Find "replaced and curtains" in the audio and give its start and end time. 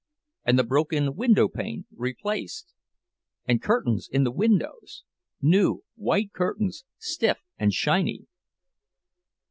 1.95-4.09